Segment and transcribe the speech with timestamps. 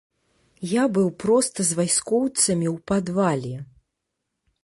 [0.69, 3.55] Я быў проста з вайскоўцамі ў падвале.